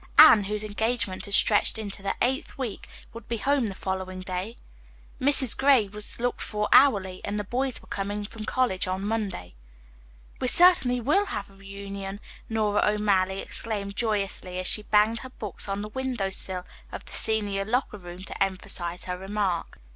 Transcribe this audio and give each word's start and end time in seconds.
Anne, 0.17 0.45
whose 0.45 0.63
engagement 0.63 1.25
had 1.25 1.33
stretched 1.35 1.77
into 1.77 2.01
the 2.01 2.15
eighth 2.23 2.57
week, 2.57 2.87
would 3.13 3.27
be 3.29 3.37
home 3.37 3.67
the 3.67 3.75
following 3.75 4.19
day. 4.19 4.57
Mrs. 5.21 5.55
Gray 5.55 5.87
was 5.89 6.19
looked 6.19 6.41
for 6.41 6.67
hourly 6.73 7.21
and 7.23 7.37
the 7.39 7.43
boys 7.43 7.79
were 7.83 7.87
coming 7.87 8.23
from 8.23 8.43
college 8.43 8.87
on 8.87 9.05
Monday. 9.05 9.53
"We 10.39 10.47
certainly 10.47 10.99
will 10.99 11.27
have 11.27 11.51
a 11.51 11.53
reunion," 11.53 12.19
Nora 12.49 12.83
O'Malley 12.83 13.41
exclaimed 13.41 13.95
joyously, 13.95 14.57
as 14.57 14.65
she 14.65 14.81
banged 14.81 15.19
her 15.19 15.29
books 15.29 15.69
on 15.69 15.83
the 15.83 15.89
window 15.89 16.31
sill 16.31 16.65
of 16.91 17.05
the 17.05 17.13
senior 17.13 17.63
locker 17.63 17.99
room 17.99 18.23
to 18.23 18.43
emphasize 18.43 19.05
her 19.05 19.19
remark. 19.19 19.79